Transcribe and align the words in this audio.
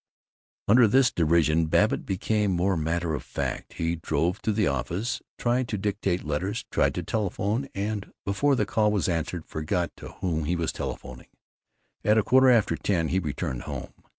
Under 0.67 0.87
this 0.87 1.11
derision 1.11 1.67
Babbitt 1.67 2.07
became 2.07 2.49
more 2.53 2.75
matter 2.75 3.13
of 3.13 3.21
fact. 3.21 3.73
He 3.73 3.97
drove 3.97 4.41
to 4.41 4.51
the 4.51 4.65
office, 4.65 5.21
tried 5.37 5.67
to 5.67 5.77
dictate 5.77 6.23
letters, 6.23 6.65
tried 6.71 6.95
to 6.95 7.03
telephone 7.03 7.67
and, 7.75 8.11
before 8.25 8.55
the 8.55 8.65
call 8.65 8.91
was 8.91 9.07
answered, 9.07 9.45
forgot 9.45 9.91
to 9.97 10.13
whom 10.13 10.45
he 10.45 10.55
was 10.55 10.71
telephoning. 10.71 11.27
At 12.03 12.17
a 12.17 12.23
quarter 12.23 12.49
after 12.49 12.75
ten 12.75 13.09
he 13.09 13.19
returned 13.19 13.61
home. 13.69 13.93